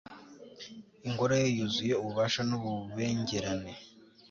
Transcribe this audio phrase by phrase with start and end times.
[1.07, 3.71] ingoro ye yuzuye ububasha n'ububengerane